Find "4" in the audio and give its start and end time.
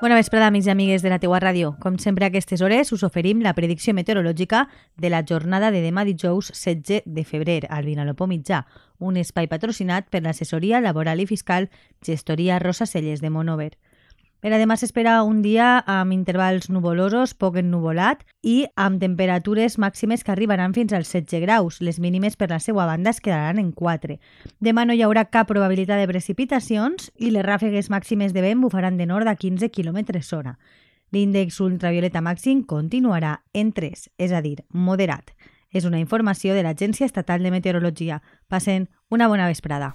23.72-24.18